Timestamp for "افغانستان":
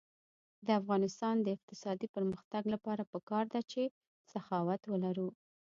0.81-1.35